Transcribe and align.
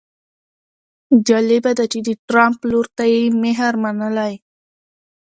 جالبه 1.27 1.71
ده 1.77 1.85
چې 1.91 1.99
د 2.07 2.09
ټرمپ 2.27 2.59
لور 2.71 2.87
ته 2.97 3.03
یې 3.13 3.21
مهر 3.43 3.73
منلی. 3.83 4.33